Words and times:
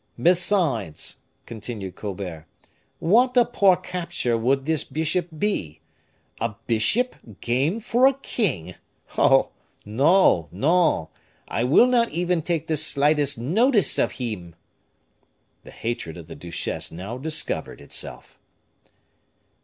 "Besides," 0.19 1.21
continued 1.45 1.93
Colbert, 1.93 2.47
"what 2.97 3.37
a 3.37 3.45
poor 3.45 3.75
capture 3.75 4.35
would 4.35 4.65
this 4.65 4.83
bishop 4.83 5.27
be! 5.37 5.79
A 6.39 6.55
bishop 6.65 7.15
game 7.39 7.79
for 7.79 8.07
a 8.07 8.15
king! 8.23 8.73
Oh! 9.15 9.51
no, 9.85 10.49
no; 10.51 11.11
I 11.47 11.63
will 11.65 11.85
not 11.85 12.09
even 12.09 12.41
take 12.41 12.65
the 12.65 12.77
slightest 12.77 13.37
notice 13.37 13.99
of 13.99 14.13
him." 14.13 14.55
The 15.63 15.69
hatred 15.69 16.17
of 16.17 16.25
the 16.25 16.35
duchesse 16.35 16.91
now 16.91 17.19
discovered 17.19 17.79
itself. 17.79 18.39